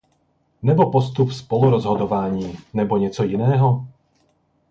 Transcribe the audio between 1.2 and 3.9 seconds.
spolurozhodování, nebo něco jiného?